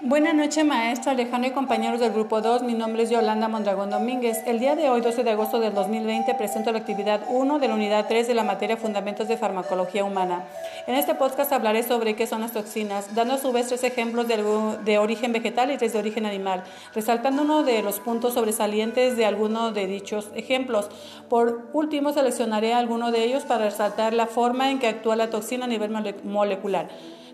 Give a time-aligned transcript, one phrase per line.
[0.00, 2.62] Buenas noches, maestro Alejandro y compañeros del Grupo 2.
[2.62, 4.38] Mi nombre es Yolanda Mondragón Domínguez.
[4.46, 7.74] El día de hoy, 12 de agosto del 2020, presento la actividad 1 de la
[7.74, 10.44] unidad 3 de la materia Fundamentos de Farmacología Humana.
[10.86, 14.28] En este podcast hablaré sobre qué son las toxinas, dando a su vez tres ejemplos
[14.28, 14.36] de,
[14.84, 16.62] de origen vegetal y tres de origen animal,
[16.94, 20.90] resaltando uno de los puntos sobresalientes de alguno de dichos ejemplos.
[21.28, 25.64] Por último, seleccionaré alguno de ellos para resaltar la forma en que actúa la toxina
[25.64, 25.90] a nivel
[26.22, 26.88] molecular.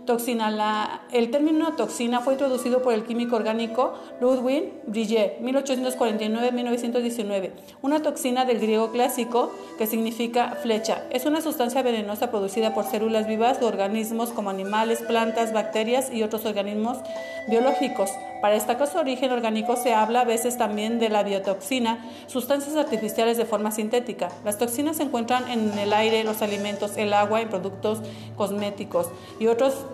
[0.07, 0.51] Toxina.
[0.51, 7.51] La, el término toxina fue introducido por el químico orgánico Ludwig Brillet, 1849-1919.
[7.83, 11.05] Una toxina del griego clásico que significa flecha.
[11.11, 16.23] Es una sustancia venenosa producida por células vivas o organismos como animales, plantas, bacterias y
[16.23, 16.99] otros organismos
[17.49, 18.11] biológicos.
[18.45, 23.39] Para destacar su origen orgánico se habla a veces también de la biotoxina, sustancias artificiales
[23.39, 24.29] de forma sintética.
[24.45, 28.01] Las toxinas se encuentran en el aire, los alimentos, el agua, en productos
[28.37, 29.07] cosméticos
[29.41, 29.87] y otros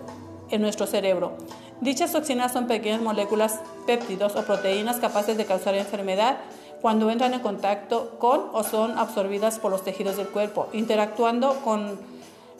[0.49, 1.31] en nuestro cerebro.
[1.79, 6.39] Dichas toxinas son pequeñas moléculas, péptidos o proteínas capaces de causar enfermedad
[6.81, 11.97] cuando entran en contacto con o son absorbidas por los tejidos del cuerpo, interactuando con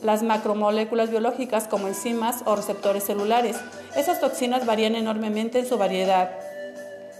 [0.01, 3.57] las macromoléculas biológicas como enzimas o receptores celulares.
[3.95, 6.31] Esas toxinas varían enormemente en su variedad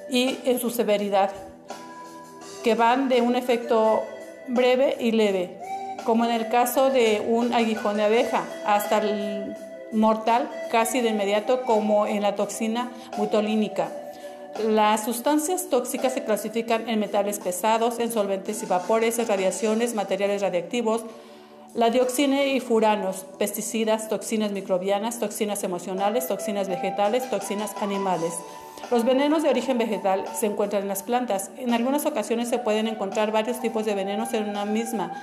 [0.10, 1.32] y en su severidad,
[2.64, 4.04] que van de un efecto
[4.48, 5.58] breve y leve,
[6.06, 9.56] como en el caso de un aguijón de abeja, hasta el
[9.92, 13.90] mortal casi de inmediato como en la toxina butolínica.
[14.66, 20.42] Las sustancias tóxicas se clasifican en metales pesados, en solventes y vapores, en radiaciones, materiales
[20.42, 21.04] radiactivos,
[21.74, 28.34] la dioxina y furanos, pesticidas, toxinas microbianas, toxinas emocionales, toxinas vegetales, toxinas animales.
[28.90, 31.50] Los venenos de origen vegetal se encuentran en las plantas.
[31.58, 35.14] En algunas ocasiones se pueden encontrar varios tipos de venenos en una misma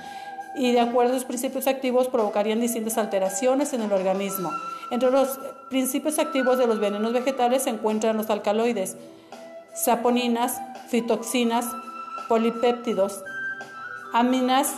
[0.55, 4.51] y de acuerdo a sus principios activos provocarían distintas alteraciones en el organismo.
[4.89, 5.39] Entre los
[5.69, 8.97] principios activos de los venenos vegetales se encuentran los alcaloides,
[9.75, 11.67] saponinas, fitoxinas,
[12.27, 13.23] polipéptidos,
[14.13, 14.73] aminas,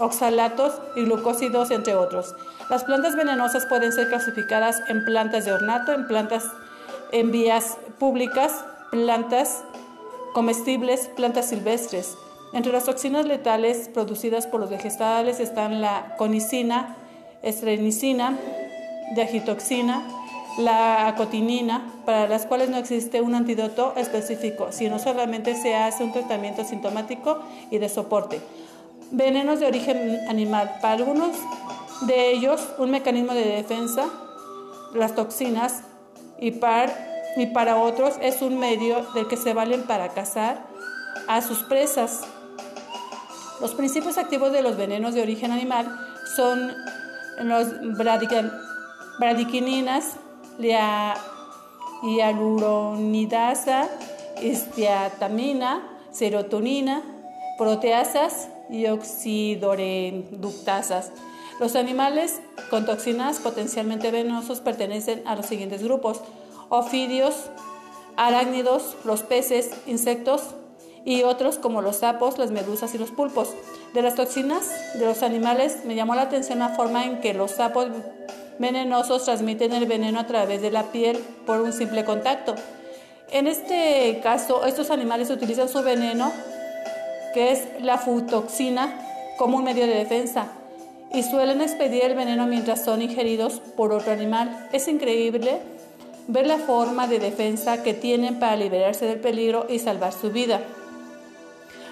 [0.00, 2.34] oxalatos y glucósidos, entre otros.
[2.68, 6.44] Las plantas venenosas pueden ser clasificadas en plantas de ornato, en plantas
[7.12, 9.62] en vías públicas, plantas
[10.32, 12.16] comestibles, plantas silvestres.
[12.52, 16.96] Entre las toxinas letales producidas por los vegetales están la conicina,
[17.42, 18.36] estrenicina,
[19.14, 20.02] diagitoxina,
[20.58, 26.12] la acotinina, para las cuales no existe un antídoto específico, sino solamente se hace un
[26.12, 27.38] tratamiento sintomático
[27.70, 28.40] y de soporte.
[29.12, 30.78] Venenos de origen animal.
[30.80, 31.36] Para algunos
[32.02, 34.06] de ellos, un mecanismo de defensa,
[34.94, 35.82] las toxinas,
[36.38, 40.64] y para, otros es un medio del que se valen para cazar
[41.28, 42.20] a sus presas.
[43.60, 45.86] Los principios activos de los venenos de origen animal
[46.36, 46.72] son
[47.42, 47.68] los
[49.18, 50.14] bradiquininas,
[50.58, 51.16] la
[52.02, 53.88] hialuronidasa,
[56.10, 57.02] serotonina,
[57.58, 61.10] proteasas y oxidoreductasas.
[61.58, 66.20] Los animales con toxinas potencialmente venenosos pertenecen a los siguientes grupos:
[66.68, 67.34] ofidios,
[68.16, 70.42] arácnidos, los peces, insectos,
[71.04, 73.50] y otros como los sapos, las medusas y los pulpos.
[73.94, 77.52] De las toxinas de los animales me llamó la atención la forma en que los
[77.52, 77.88] sapos
[78.58, 81.16] venenosos transmiten el veneno a través de la piel
[81.46, 82.54] por un simple contacto.
[83.30, 86.32] En este caso, estos animales utilizan su veneno,
[87.34, 89.06] que es la futoxina,
[89.38, 90.48] como un medio de defensa
[91.12, 94.68] y suelen expedir el veneno mientras son ingeridos por otro animal.
[94.72, 95.60] Es increíble
[96.28, 100.60] ver la forma de defensa que tienen para liberarse del peligro y salvar su vida.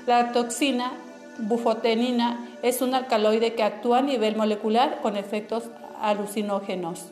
[0.06, 0.92] La toxina
[1.38, 5.64] bufotenina es un alcaloide que actúa a nivel molecular con efectos
[6.00, 7.06] alucinógenos.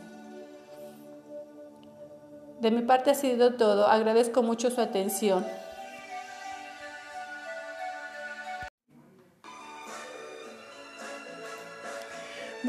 [2.60, 3.86] De mi parte ha sido todo.
[3.88, 5.44] Agradezco mucho su atención.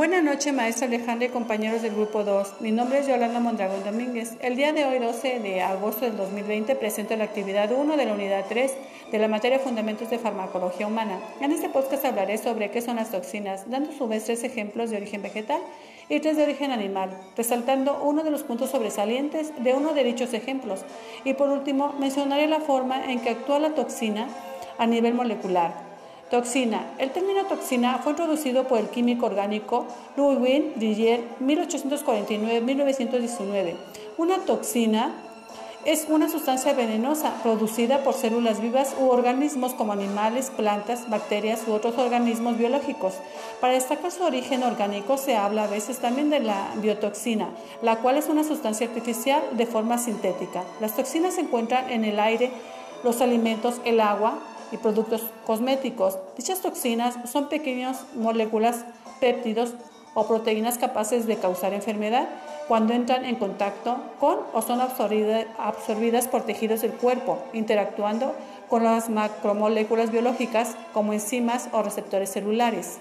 [0.07, 2.62] Buenas noches, maestra Alejandra y compañeros del Grupo 2.
[2.62, 4.38] Mi nombre es Yolanda Mondragón Domínguez.
[4.40, 8.13] El día de hoy, 12 de agosto del 2020, presento la actividad 1 de la
[8.13, 8.71] unidad 3
[9.12, 11.19] de la materia Fundamentos de Farmacología Humana.
[11.42, 14.92] En este podcast hablaré sobre qué son las toxinas, dando a su vez tres ejemplos
[14.92, 15.59] de origen vegetal
[16.07, 20.33] y tres de origen animal, resaltando uno de los puntos sobresalientes de uno de dichos
[20.33, 20.86] ejemplos.
[21.25, 24.30] Y por último, mencionaré la forma en que actúa la toxina
[24.77, 25.87] a nivel molecular
[26.29, 26.91] Toxina.
[26.97, 29.85] El término toxina fue introducido por el químico orgánico
[30.18, 33.75] Louis Brillet 1849-1919.
[34.18, 35.13] Una toxina
[35.85, 41.71] es una sustancia venenosa producida por células vivas u organismos como animales, plantas, bacterias u
[41.71, 43.13] otros organismos biológicos.
[43.62, 47.47] Para destacar su origen orgánico se habla a veces también de la biotoxina,
[47.81, 50.65] la cual es una sustancia artificial de forma sintética.
[50.81, 52.51] Las toxinas se encuentran en el aire,
[53.06, 54.41] los alimentos, el agua
[54.72, 56.18] y productos cosméticos.
[56.36, 58.86] Dichas toxinas son pequeñas moléculas,
[59.19, 59.74] péptidos
[60.14, 62.28] o proteínas capaces de causar enfermedad
[62.68, 68.34] cuando entran en contacto con o son absorbidas por tejidos del cuerpo, interactuando
[68.68, 73.00] con las macromoléculas biológicas como enzimas o receptores celulares.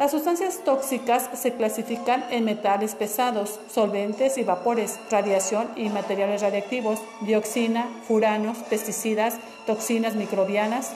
[0.00, 7.02] Las sustancias tóxicas se clasifican en metales pesados, solventes y vapores, radiación y materiales radiactivos,
[7.20, 9.34] dioxina, furanos, pesticidas,
[9.66, 10.92] toxinas microbianas,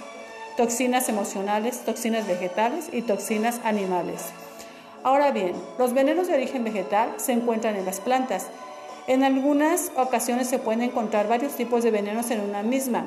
[0.56, 4.23] toxinas emocionales, toxinas vegetales y toxinas animales.
[5.03, 8.47] Ahora bien, los venenos de origen vegetal se encuentran en las plantas.
[9.06, 13.05] En algunas ocasiones se pueden encontrar varios tipos de venenos en una misma,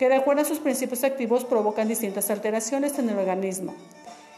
[0.00, 3.76] que de acuerdo a sus principios activos provocan distintas alteraciones en el organismo.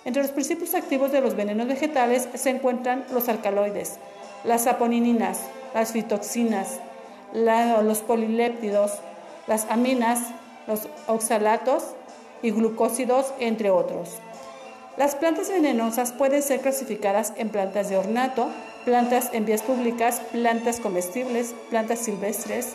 [0.05, 3.95] Entre los principios activos de los venenos vegetales se encuentran los alcaloides,
[4.45, 5.41] las saponininas,
[5.73, 6.79] las fitoxinas,
[7.33, 8.93] los poliléptidos,
[9.47, 10.21] las aminas,
[10.67, 11.85] los oxalatos
[12.43, 14.11] y glucósidos, entre otros.
[14.97, 18.49] Las plantas venenosas pueden ser clasificadas en plantas de ornato,
[18.85, 22.75] plantas en vías públicas, plantas comestibles, plantas silvestres.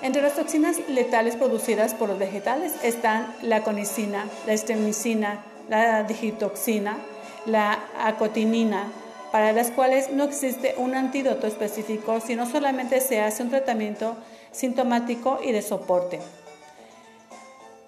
[0.00, 5.44] Entre las toxinas letales producidas por los vegetales están la conicina, la estremicina,
[5.80, 6.98] la digitoxina,
[7.46, 8.92] la acotinina,
[9.32, 14.14] para las cuales no existe un antídoto específico, sino solamente se hace un tratamiento
[14.50, 16.20] sintomático y de soporte.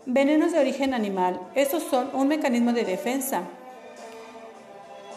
[0.07, 1.39] Venenos de origen animal.
[1.55, 3.43] Estos son un mecanismo de defensa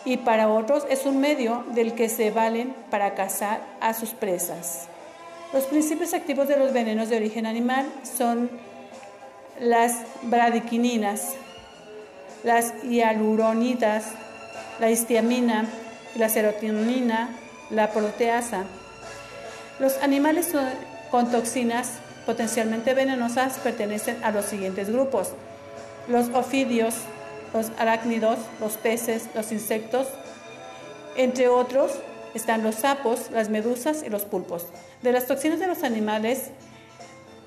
[0.04, 4.88] y para otros es un medio del que se valen para cazar a sus presas.
[5.54, 8.50] Los principios activos de los venenos de origen animal son
[9.60, 9.94] las
[10.24, 11.36] bradiquininas,
[12.44, 14.06] las hialuronidas,
[14.80, 15.66] la histiamina,
[16.16, 17.30] la serotonina,
[17.70, 18.66] la proteasa.
[19.80, 20.54] Los animales
[21.12, 21.94] con toxinas
[22.26, 25.32] potencialmente venenosas pertenecen a los siguientes grupos.
[26.08, 26.96] Los ofidios,
[27.54, 30.08] los arácnidos, los peces, los insectos,
[31.16, 31.92] entre otros
[32.34, 34.66] están los sapos, las medusas y los pulpos.
[35.02, 36.52] De las toxinas de los animales,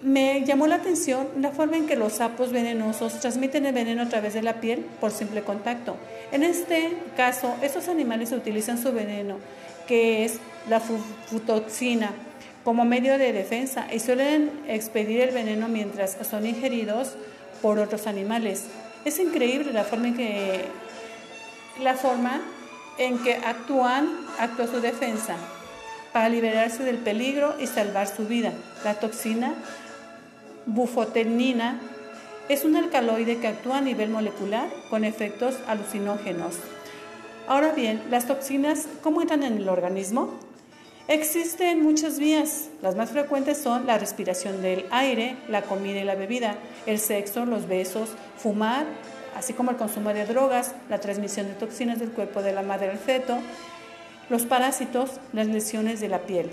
[0.02, 4.08] me llamó la atención la forma en que los sapos venenosos transmiten el veneno a
[4.08, 5.97] través de la piel por simple contacto.
[6.32, 9.37] En este caso, estos animales utilizan su veneno,
[9.87, 10.38] que es
[10.69, 12.12] la futoxina,
[12.64, 17.17] como medio de defensa y suelen expedir el veneno mientras son ingeridos
[17.62, 18.67] por otros animales.
[19.05, 20.64] Es increíble la forma en que
[21.82, 24.08] la actúan,
[24.38, 25.37] actúa su defensa
[26.12, 28.53] para liberarse del peligro y salvar su vida.
[28.85, 29.55] La toxina
[30.66, 31.80] bufotenina
[32.48, 36.56] es un alcaloide que actúa a nivel molecular con efectos alucinógenos.
[37.46, 40.34] Ahora bien, las toxinas, ¿cómo entran en el organismo?
[41.08, 42.68] Existen muchas vías.
[42.82, 47.46] Las más frecuentes son la respiración del aire, la comida y la bebida, el sexo,
[47.46, 48.86] los besos, fumar,
[49.36, 52.90] así como el consumo de drogas, la transmisión de toxinas del cuerpo de la madre
[52.90, 53.38] al feto,
[54.28, 56.50] los parásitos, las lesiones de la piel.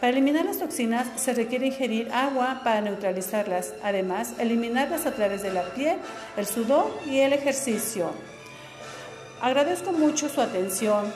[0.00, 5.52] Para eliminar las toxinas se requiere ingerir agua para neutralizarlas, además eliminarlas a través de
[5.52, 5.96] la piel,
[6.36, 8.10] el sudor y el ejercicio.
[9.40, 11.12] Agradezco mucho su atención.